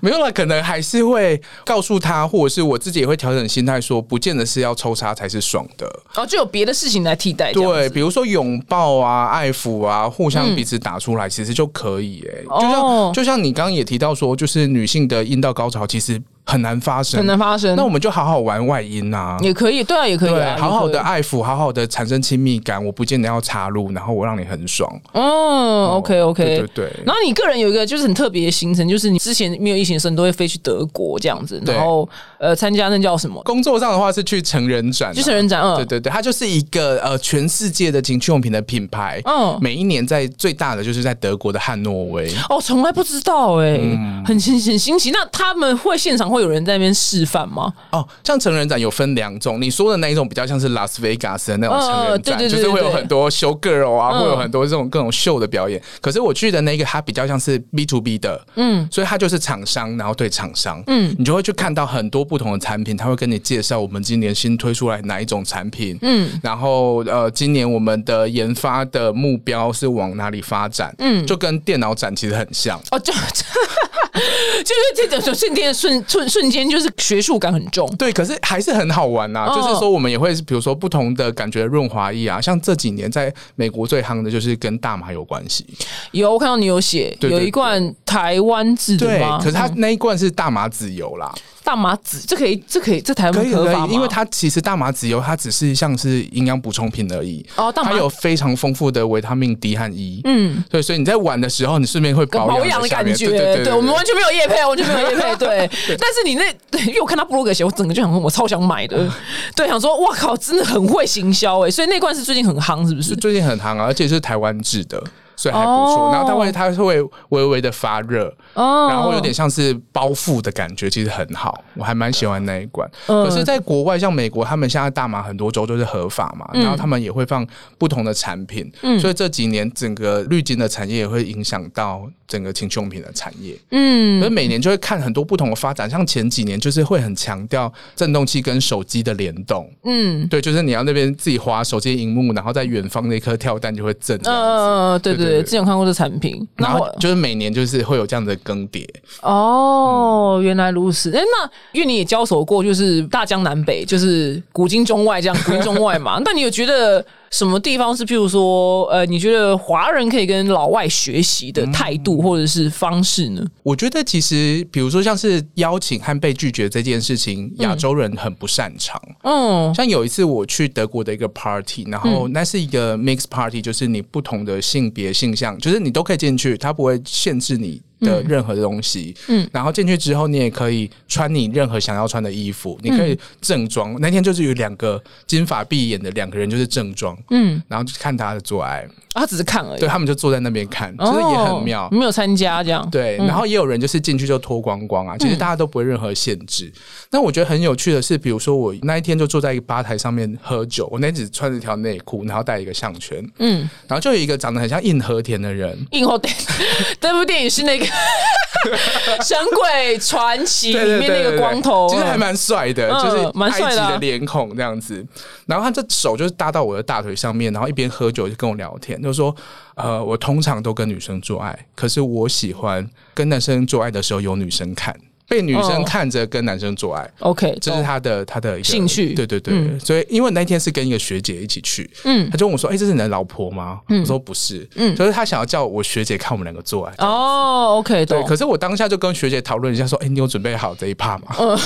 [0.00, 5.86] 没有了，可能还是会告诉他，或者是我自己也会调整心态，说不见得是要抽插才是爽的。
[6.14, 7.52] 哦，就有别的事情来替代。
[7.52, 12.24] 对，比如说拥抱啊、爱抚啊，互相彼此打出来，其实就可以。
[12.28, 16.22] 哎，就像就像你刚刚也提到说，就是女性的阴道高潮，其实。
[16.44, 17.74] 很难发生，很难发生。
[17.76, 22.84] 那我们就好好玩外音啊，也可以，对啊，也可以，好好的爱抚，好好的产生亲密感。
[22.84, 24.92] 我不见得要插入，然后我让你很爽。
[25.12, 26.92] 哦，OK，OK，对对。
[27.06, 33.40] 然后你个人有一个就是很特别的行程，就是你之前没有疫情的时候，你都会飞去德国这样子，然后呃参加那叫什么？
[33.44, 35.62] 工作上的话是去成人展，去成人展。
[35.62, 39.20] 嗯，对对对，它就是一个呃全世界的情趣用品的品牌。
[39.24, 42.28] 嗯，每一年在最大的就是在德国的汉诺威。
[42.50, 43.78] 哦，从来不知道哎，
[44.26, 45.10] 很新很新奇。
[45.12, 46.92] 那他们会现场会有人在那边。
[47.02, 47.72] 示范吗？
[47.90, 55.82] 哦，像成人展有分两种，你说的那一种比较像是拉斯维加斯的那种成人展，就是会有很多秀 girl 啊，会有很多这种各种秀的表演。
[56.00, 72.80] 可是我去的那个，它比较像是 B to B 的，嗯，所以它就是厂商，然后对厂商，嗯，你就会去看到很多不同的产品，他会跟你介绍我们今年新推出来哪一种产品，嗯，然后呃，今年我们的研发的目标是往哪里发展，嗯，就跟电脑展其实很像。
[72.90, 73.12] 哦，就
[74.62, 76.90] 就是这种瞬间瞬瞬瞬间就是。
[76.98, 79.48] 学术感很重，对，可是还是很好玩呐。
[79.48, 85.66] 就是说，我们也会比如说不同的感觉润滑液啊，像这几年在美国最夯的就是跟大麻有关系。
[86.12, 89.38] 有我看到你有写，有一罐台湾制的吗？
[89.38, 91.34] 可是它那一罐是大麻籽油啦。
[91.64, 97.44] 大麻籽这可以，这可以，这台湾合法因为它其实大麻籽油它只是像是营养补充品而已。
[97.56, 100.20] 哦，它有非常丰富的维他命 D 和 E。
[100.24, 103.28] 嗯，对，所以你在玩的时候，你顺便会保养的感觉。
[103.28, 105.36] 对，对，我们完全没有叶配，完全没有叶配。
[105.36, 106.44] 对，但是你那，
[106.80, 109.10] 因为我看他布鲁格鞋，我整个就想说，我超想买的。
[109.56, 111.70] 对，想说，哇靠，真的很会行销哎！
[111.70, 113.14] 所以那罐是最近很夯，是不是？
[113.16, 115.02] 最近很夯啊，而且是台湾制的。
[115.42, 122.88] 所以还不错，然后它会它会微微的发热，然后有点像是包覆的感觉，其实很好，我还蛮喜欢那一罐。
[123.08, 127.44] 可是，在国外像美国，他们现在大麻很多州都是合法嘛，然后他们也会放
[127.76, 133.58] 不同的产品，所以这几年整个绿金的产业也会影响到整个情趣用品的产业。
[133.72, 139.68] 嗯，所以每年就会看很多不同的发展，像前几年就是会很强调震动器跟手机的联动。
[139.82, 144.16] 嗯，对，就是你要那边自己滑手机荧幕，然后在远方那颗跳蛋就会震。
[144.22, 145.31] 嗯，对对。
[145.31, 148.84] 对，之前有看过这产品，然后就是每年就是会有这样的更迭。
[149.22, 151.12] 哦，原来如此。
[151.16, 156.20] 哎，那因为你也交手过，就是大江南北，就是古今中外这样，古今中外嘛。
[156.26, 163.42] 那你有觉得什么地方是譬如说，呃，你觉得华人可以跟老外学习的态度或者是方式呢？
[163.62, 169.00] 我觉得其实，比如说像是邀请和被拒绝这件事情，亚洲人很不擅长。
[169.24, 177.80] 嗯，像有一次我去德国的一个 party，然后那是一个 mix party，就是你不同的性别性向，就是你都可以进去，他不会限制你。
[178.02, 183.96] 的任何东西，嗯，然后进去之后，你也可以穿你任何想要穿的衣服，你可以正装。
[184.00, 188.86] 那天就是有两个金发碧眼的两个人，就是正装，嗯，然后就看他的做爱。
[189.14, 192.88] 他只是看而已，对他们就坐在那边看，其实也很妙，没有参加这样。
[192.90, 196.72] 对，然后也有人就是进去就脱光光啊，其实大家都不会任何限制。
[197.10, 206.34] 那我觉得很有趣的是，比如说我那一天就坐在一个吧台上面喝酒，我那只穿着条内裤，然后戴一个项圈，嗯，然后就有一个长得很像硬和田的人，硬和田，
[206.98, 207.84] 这部电影是那个
[209.22, 215.04] 《神鬼传奇》里面那个光头，其实还蛮帅的，就是蛮帅的脸孔这样子。
[215.46, 219.02] 然后他这手就是搭到我的大腿上面，然后一边喝酒就跟我聊天。
[219.02, 219.34] 就说，
[219.74, 224.94] 呃，我通常都跟女生做爱，可是我喜欢跟男生做爱的时候有女生看。
[225.28, 236.94] 被女生看着跟男生做爱，OK，这是他的他的兴趣，对对对，所以因为那天是跟一个学姐一起去，嗯，他就问我说：“哎，这是你的老婆吗？”我说：“不是。”嗯，所以他想要叫我学姐看我们两个做爱。
[236.98, 238.22] 哦，OK，对。
[238.24, 241.56] 可是我当下就跟学姐讨论一下，说：“哎，你有准备好这一趴吗？”嗯，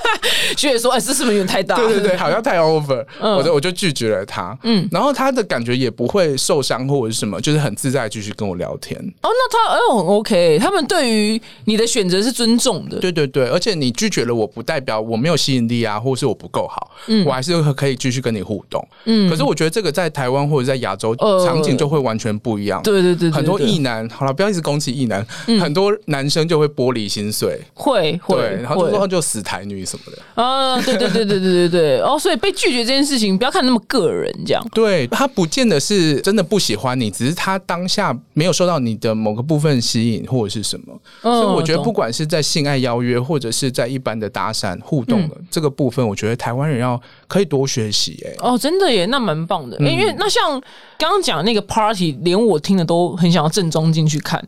[0.56, 4.56] 学姐说：“哎，这是不是有点太大？” 对对对，好像太 over，我就我就拒绝了他。
[4.64, 8.98] 嗯，然后他的感觉也不会受伤或者是什么，就是很自在继续跟我聊天。
[9.22, 13.00] 哦，那他哎，很 OK，他们对于你的选择是尊重的。
[13.10, 13.94] 对对对，而且你。
[13.94, 19.30] 拒绝了我不代表我没有吸引力啊，或者是我不够好，嗯，我还是可以继续跟你互动，嗯。
[19.30, 21.14] 可是我觉得这个在台湾或者在亚洲
[21.46, 25.24] 场景就会完全不一样，对对对，很多异男，好了，不要一直攻击异男，
[25.60, 49.76] 很多男生就会玻璃心碎，会会，然后就说就死台女什么的，啊，对对对对对对对， 哦，所以被拒绝这件事情不要看那么个人，这样，对他不见得是真的不喜欢你，只是他当下没有受到你的某个部分吸引或者是什么，所以我觉得不管是在性爱邀约或者是在一般的搭讪互动的这个部分，我觉得台湾人要可以多学习哎哦，真的耶，那蛮棒的。
[49.78, 50.60] 因为那像
[50.98, 54.44] 刚刚讲那个 party，连我听的都很想要正装进去看，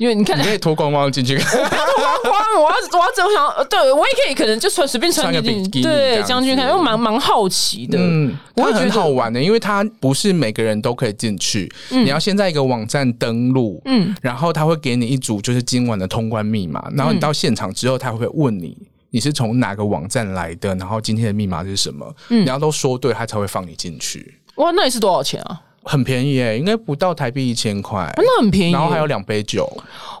[0.00, 18.76] 因为你看你可以脱光光进去看， 脱光光，我要我要正想，对我也可以可能就穿随便穿进去，对，将军看，因为蛮蛮好奇的，嗯，我会觉得很好玩的，因为它不是每个人都可以进去，你要先在一个网站登录，嗯，然后他会给你一组就是今晚的通关密码，然后你到现场之后，他会问你。
[19.12, 20.72] 你是从哪个网站来的？
[20.76, 22.14] 然后今天的密码是什么？
[22.28, 24.38] 你要都说对，他才会放你进去。
[24.54, 25.60] 哇，那也是多少钱啊？
[25.82, 28.12] 很便宜诶，应该不到台币一千块。
[28.16, 28.72] 那很便宜。
[28.72, 29.66] 然后还有两杯酒。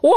[0.02, 0.16] 哇，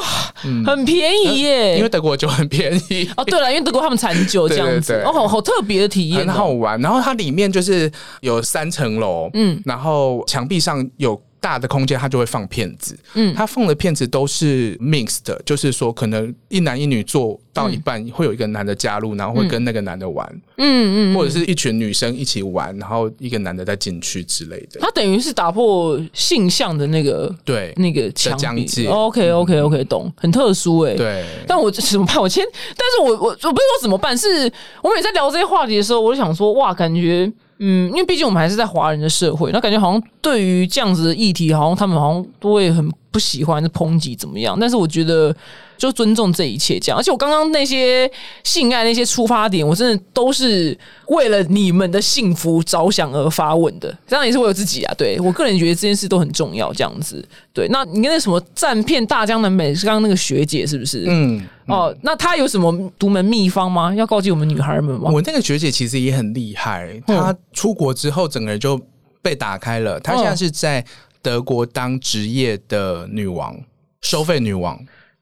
[0.65, 1.77] 很便宜耶！
[1.77, 3.09] 因为德国酒很便宜。
[3.17, 6.79] 哦，对了，因为德国他们产酒 这样子，哦，好好特别的体验，很好玩。
[6.79, 11.21] 然后它里面就是有三层楼，嗯，然后墙壁上有。
[11.43, 12.97] 大的空间，他就会放片子。
[13.15, 20.25] 嗯，他放的片子都是 mixed，就是说可能一男一女做到一半，会有一个男的加入，然后会跟那个男的玩。
[20.57, 24.79] 嗯嗯，或者是一群女生一起玩，然后一个男的再进去之类的。
[24.79, 28.87] 他等于是打破性向的那个对那个墙壁。
[28.87, 30.95] OK OK OK，懂，很特殊哎。
[30.95, 32.17] 对，但我怎么办？
[32.21, 32.45] 我先，
[32.77, 34.49] 但是我我我不是说怎么办，是
[34.81, 37.29] 我每次聊这些话题的时候，我就想说，哇，感觉。
[37.65, 44.57] 嗯，因为毕竟我们还是在华人的社会，那感觉好像对于这样子的议题，好像他们好像都会很不喜欢、抨击怎么样。
[44.59, 45.33] 但是我觉得。
[45.75, 46.97] 就尊重这一切，这样。
[46.97, 48.09] 而且我刚刚那些
[48.43, 53.89] 性爱那些出发点，我真的都是为了你们的幸福着想而发问的。
[54.07, 54.93] 当然也是为了自己啊。
[54.97, 57.27] 对我个人觉得这件事都很重要，这样子。
[57.51, 61.03] 对，那你那什么占片大江南北是刚刚那个学姐是不是？
[61.07, 61.43] 嗯。
[61.65, 63.93] 哦，那她有什么独门秘方吗？
[63.93, 65.09] 要告诫我们女孩们吗？
[65.11, 68.79] 我那个学姐其实也很厉害，她出国之后整个人就
[69.21, 69.99] 被打开了。
[69.99, 70.85] 她现在是在
[71.23, 73.59] 德国当职业的女王，
[74.01, 74.79] 收费女王。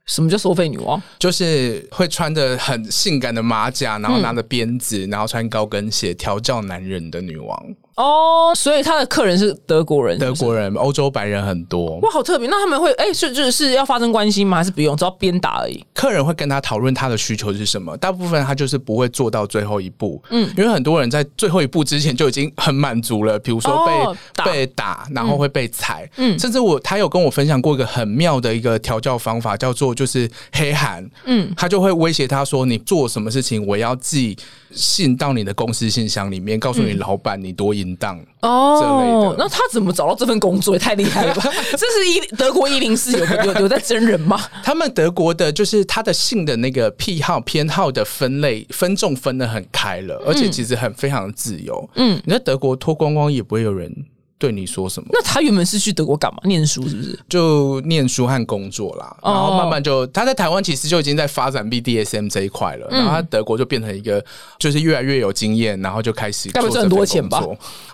[0.07, 1.01] 什么叫收费女王？
[1.19, 7.65] 就是会穿着很性感的马甲，然后拿着鞭子，然后穿高跟鞋调教男人的女王。
[8.01, 11.99] 哦，所以他的客人是德国人，德国人，欧洲白人很多。
[11.99, 12.47] 哇，好特别！
[12.47, 14.57] 那他们会哎，是就是要发生关系吗？
[14.57, 15.85] 还是不用，只要鞭打而已？
[15.93, 20.19] 客人会跟他讨论他的需求是什么，大部分他就是不会做到最后一步。
[20.31, 26.09] 嗯，因为很多人在最后一步之前就已经很满足了，比如说被被打，然后会被踩。
[26.17, 31.07] 嗯，甚至我他有跟我分享过一个很妙的一个调教方法，叫做就是黑函。
[31.25, 34.35] 嗯，他就会威胁他说：“你做什么事情，我要寄
[34.71, 40.73] 信到你的公司信箱里面，告诉你老板你多赢。”当哦，那他怎么找到这份工作？
[40.73, 41.43] 也太厉害了吧！
[41.77, 44.41] 这是一德国一零四有有有在真人吗？
[44.63, 51.87] 他们德国的就是他的性的那个癖好偏好的分类分众分的很开了，而且其实很非常的自由。
[51.95, 53.93] 嗯，你在德国脱光光也不会有人
[54.41, 55.07] 对你说什么。
[55.13, 56.39] 那他原本是去德国干嘛？
[56.45, 57.19] 念书是不是？
[57.29, 64.23] 就念书和工作啦，哦然后慢慢就他在台湾其实就已经在发展 BDSM 这一块了，然后他德国就变成一个
[64.57, 67.43] 就是越来越有经验，然后就开始该不会赚很多钱吧？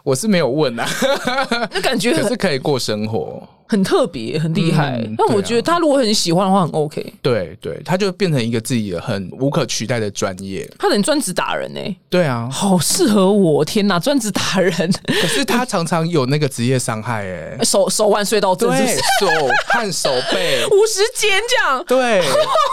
[0.03, 0.87] 我是没有问啊，
[1.73, 3.45] 那感觉可是可以过生活。
[3.67, 5.15] 很特别，很厉害嗯。
[5.17, 7.13] 但我觉得他如果很喜欢的话，很 OK。
[7.21, 10.69] 对对，他就变成一个自己的很无可取代的专业。
[10.79, 13.63] 他等于专职打人呢、对啊，好适合我！
[13.65, 18.95] 天哪，专职打人，可是他常常有那个职业伤害，哎，手手腕隧道症是不对？
[18.95, 21.83] 手和手背， 五十肩这样。
[21.85, 22.19] 对，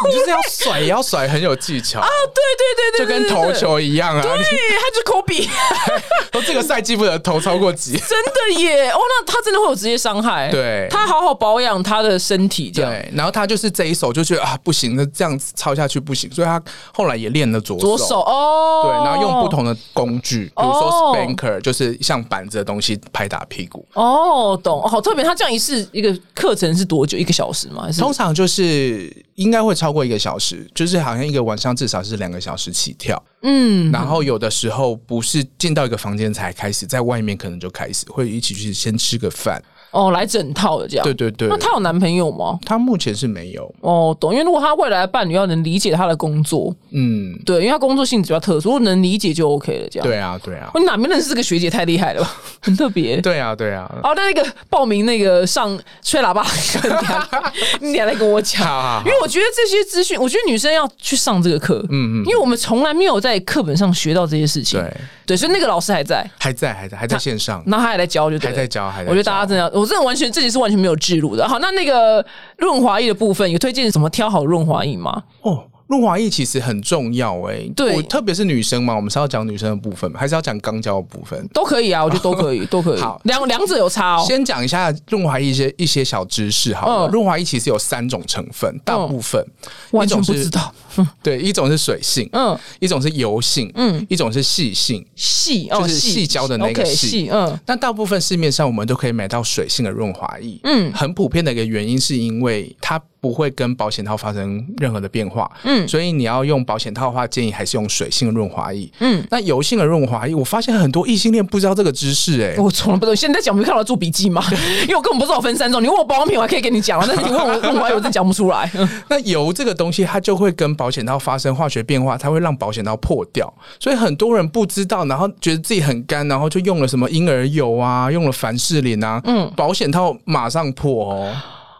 [0.06, 4.22] 你就是要甩，也要甩很有技巧啊，对对对对，就跟投球一样啊。
[4.22, 5.48] 对，对他就是科比，
[6.30, 7.92] 都这个赛季不能投超过几。
[7.98, 8.90] 真的耶！
[8.90, 10.48] 哦，那他真的会有职业伤害。
[10.50, 17.96] 对他好好保养他的身体，这样对，然后他就是这一手就觉得啊不行，那这样子抄下去不行，所以他后来也练了左手。
[17.96, 23.86] 左手哦，对，然后用不同的工具，比如说哦 spanker，就是像板子的东西拍打屁股。
[23.94, 25.24] 哦，懂，哦好特别。
[25.24, 27.16] 他这样一次一个课程是多久？
[27.16, 27.88] 一个小时吗？
[27.98, 33.22] 通常就是应该会超过一个小时，就是好像一个晚上至少是两个小时起跳。
[33.42, 39.62] 嗯，然后有的时候不是进到一个房间才开始，在外面可能就开始会一起去先吃个饭。
[39.94, 41.04] 哦，来整套的这样。
[41.04, 42.58] 对对对那，她有男朋友吗？
[42.66, 43.72] 她目前是没有。
[43.80, 44.32] 哦，懂。
[44.32, 49.88] 因为如果她未来的伴侣要能理解她的工作，嗯，对，因为她工作性质比较特殊，如果能理解就 OK 了。
[49.88, 50.08] 这样。
[50.08, 52.30] 对啊，对啊我，，哪边认识这个学姐太厉害了吧，
[52.60, 53.20] 很特别。
[53.20, 53.88] 对啊，对啊。
[54.02, 56.44] 哦，那那个报名那个上吹喇叭，
[56.82, 57.28] 跟你俩
[57.80, 64.92] 你俩来跟我讲，好好好因为我觉得这些资讯，我觉得女生要去上这个课，嗯嗯，因为我们从来没有在课本上学到这些事情，对，
[65.26, 69.10] 对，所以那个老师还在，还在，还在，还在线上，然后他还在教，就对了还在教，还在教。
[69.10, 71.48] 我觉得大家真的，我真的完全这集是完全没有置入的。
[71.48, 72.24] 好，那那个
[72.58, 75.22] 润滑液的部分有推荐什么挑好润滑液吗？
[75.42, 81.46] 哦，润滑液其实很重要哎、对特别是女生嘛，我们是要讲女生的部分吗，还是要讲肛交的部分？
[81.52, 83.00] 都可以啊，我觉得都可以， 都可以。
[83.00, 84.24] 好两两者有差哦。
[84.26, 87.08] 先讲一下润滑液一些一些小知识好了。
[87.08, 89.44] 嗯润滑液其实有三种成分，大部分、
[89.90, 90.74] 完全一种是不知道，
[91.22, 95.04] 对，一种是水性，嗯，一种是油性，嗯，一种是细性。
[95.14, 113.16] 细哦，就是细胶的那个细细，嗯，但大部分市面上我们都可以买到水性的润滑液，嗯，很普遍的一个原因是因为它不会跟保险套发生任何的变化，嗯，所以你要用保险套的话，建议还是用水性的润滑液，嗯，那油性的润滑液，我发现很多异性恋不知道这个知识、欸，我从来不懂。
[113.16, 114.44] 现在讲，我没看到做笔记吗？
[114.84, 115.82] 因为我根本不知道我分三种。
[115.82, 118.70] 你问我保养品，我还可以跟你讲啊，但是 你问我润滑油，我真讲不出来。
[119.08, 123.50] 那油这个东西，它就会跟保险套发生化学变化，它会让保险套破掉。
[123.80, 131.34] 所以很多人不知道，然后觉得自己很干，然后就用了什么婴儿油啊，用了凡士林啊，嗯，保险套马上破哦。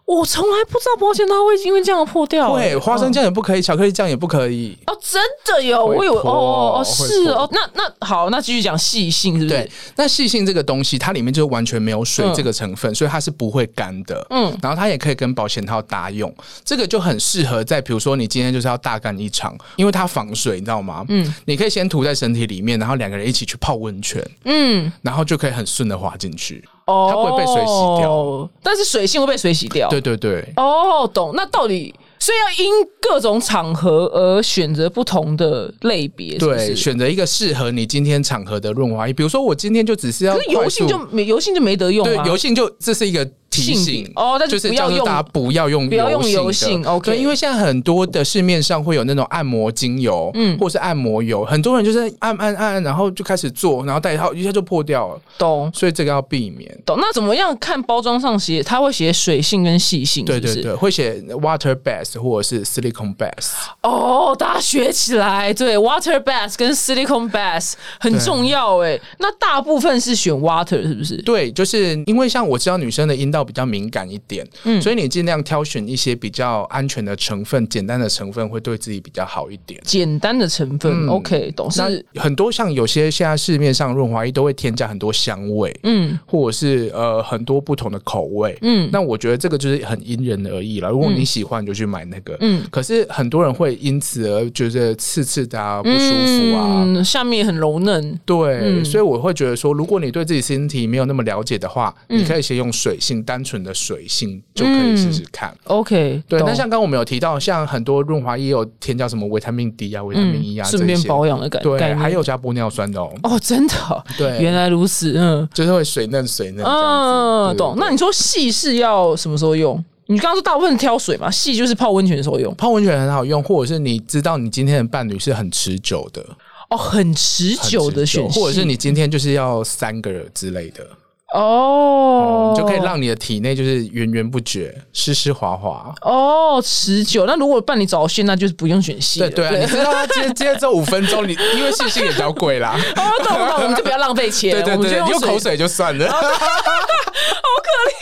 [0.06, 4.76] 我从来不知道保险套会因为这样破掉、会，欸花生酱也不可以，巧克力酱也不可以。
[4.86, 9.56] 哦，真的有，我以为哦哦哦是哦，那那好，那继续讲细性是不是？
[9.56, 14.26] 对，那细性这个东西，它里面就完全没有水嗯这个成分，所以它是不会干的。
[14.28, 16.32] 嗯，然后它也可以跟保险套搭用，
[16.64, 21.02] 这个就很适合在比如说你今天就是要大干一场，因为它防水，你知道吗？
[21.08, 26.62] 嗯，你可以先涂在身体里面，然后两个人一起去泡温泉，嗯，然后就可以很顺的滑进去。
[26.86, 29.88] 哦，它不会被水洗掉，但是水性会被水洗掉。
[29.88, 30.52] 对对对。
[30.56, 31.32] 哦，懂。
[31.34, 42.26] 那到底所以要因各种场合而选择不同的类别，对，选择一个适合你今天场合的润滑液，比如说我今天就只是要可是油性就没油性就没得用对啊。
[42.26, 56.70] 油性就这是一个提性醒哦那就就是不要用叫大家不要用不要用油油性 OK 对，因为现在很多的市面上会有那种按摩精油，嗯，或是按摩油，很多人就是按按按，然后就开始做，然后戴套一下就破掉了，懂所以这个要避免。
[56.84, 56.98] 懂。
[57.00, 58.62] 那怎么样看包装上写？
[58.62, 63.50] 它会写水性跟细性，是是对对对，会写 water bath 或者是 silicone bath。
[63.82, 65.52] 哦，大家学起来。
[65.52, 68.98] 对，water bath 跟 silicone bath 很重要哎。
[69.18, 71.16] 那大部分是选 water 是不是？
[71.22, 79.80] 对，就是因为像我知道女生的阴道比较敏感一点，嗯，所以你尽量挑选一些比较安全的成分、简单的成分，会对自己比较好一点。
[79.84, 90.88] 简单的成分、o k 懂那很多像有些现在市面上润滑液都会添加很多香味，嗯，或者是呃很多不同的口味，嗯，那我觉得这个就是很因人而异了。
[90.90, 92.64] 如果你喜欢，你就去买那个，嗯。
[92.70, 96.82] 可是很多人会因此而觉得刺刺的啊，不舒服啊。
[96.86, 98.18] 嗯，下面很柔嫩。
[98.24, 105.52] 对，所以我会觉得说，如果你对自己身体没有那么了解的话，你可以先用水性，单纯的水性就可以试试看。
[105.64, 116.64] OK，对，懂那像刚刚我们有提到，像很多润滑液有添加什么维他命 D 啊、维他命 E 啊，嗯顺便保养的感觉对，念还有加玻尿酸的哦，哦，真的，对原来如此，嗯就是会水嫩水嫩。
[116.64, 117.74] 嗯，对懂。
[117.76, 119.84] 那你说细是要什么时候用？
[120.06, 122.54] 你刚刚说大部分挑水嘛，细就是泡温泉的时候用。
[122.54, 126.24] 泡温泉很好用，或者是你知道你今天的伴侣是很持久的，
[126.70, 130.86] 哦，很持久的持选系，或者是你今天就是要三个人之类的。
[131.32, 135.92] 哦，就可以让你的体内就是源源不绝、湿湿滑滑。
[136.02, 137.24] 哦持久。
[137.26, 139.18] 那如果伴你早泄，那就是不用选细。
[139.18, 142.78] 对对啊，你知道他今天今天只有五分钟，你因为细细也比较贵啦。
[142.96, 146.06] 哦，懂懂，我们就不要浪费钱，对对对，我们就用用口水就算了。
[146.12, 147.94] 好可怜，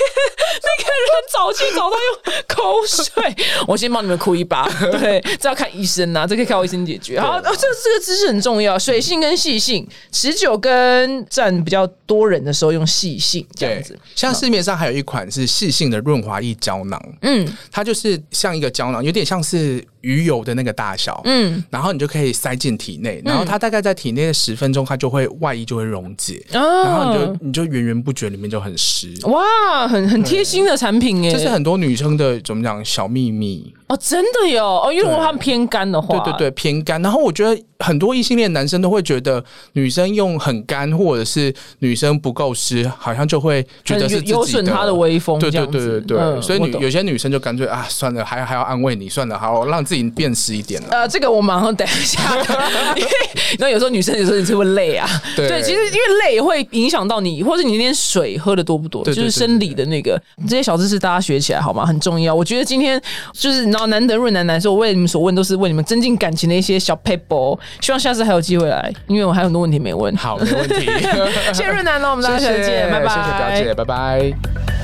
[0.63, 3.35] 那个人早期早到用口水，
[3.67, 4.69] 我先帮你们哭一把。
[4.99, 7.21] 对，这要看医生呐、这可以靠医生解决。
[7.21, 17.49] 好，哦这这个知识很重要，水性跟细性，持久跟占比较多人的时候用细性这样子。，像市面上还有一款是细性的润滑液胶囊，嗯。
[17.71, 21.63] 它就是像一个胶囊，有点像是鱼油的那个大小，嗯。
[21.71, 29.15] 然后你就可以塞进体内，然后它大概在体内的十分钟，它就会外衣就会溶解，然后你啊就，你就源源不绝，里面就很湿。
[29.23, 34.65] 哇，很很贴心的产品耶，这是很多女生的怎么讲小秘密，哦，真的有？
[34.65, 37.01] 哦，因为如果他们偏干的话，对对对，偏干。
[37.03, 50.89] 然后我觉得很多异性恋男生都会觉得女生用很干，或者是女生不够湿，好像就会觉得是有有损他的威风对对对对对，嗯所以女有些女生就干脆啊，算了，还还要安慰你，算了，好让自己变湿一点了。
[50.91, 52.19] 呃，这个我马上等一下，
[52.97, 53.11] 因为
[53.59, 55.61] 那有时候女生有时候你是会累啊，对。
[55.63, 60.19] 其实因为累会影响到你，或者你那天水喝的多不多，对对就是生理的那个。
[60.49, 61.85] 这些小知识大家学起来好吗？
[61.85, 62.35] 很重要。
[62.35, 63.01] 我觉得今天
[63.33, 70.15] 就是然后难得润楠楠，说我为你们所问都是为你们增进感情的一些小 paper，希望下次还有机会来，因为我还有很多问题没问。
[70.17, 70.87] 好，没问题。
[71.53, 73.09] 谢谢润楠了，我们大家下次见， 拜拜。
[73.09, 74.82] 谢谢表姐，拜拜。